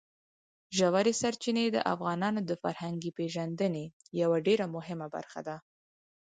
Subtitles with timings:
[0.77, 3.85] ژورې سرچینې د افغانانو د فرهنګي پیژندنې
[4.21, 5.55] یوه ډېره مهمه برخه ده.